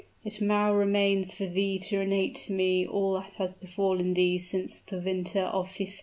[0.25, 4.79] It now remains for thee to narrate to me all that has befallen thee since
[4.79, 5.93] the winter of 1516."